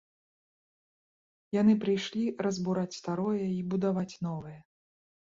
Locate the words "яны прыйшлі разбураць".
1.55-2.97